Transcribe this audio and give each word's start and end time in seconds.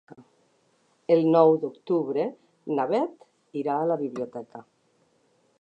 El 1.15 1.21
nou 1.35 1.53
d'octubre 1.65 2.25
na 2.79 2.89
Bet 2.95 3.29
irà 3.63 3.79
a 3.83 3.87
la 3.93 4.03
biblioteca. 4.05 4.67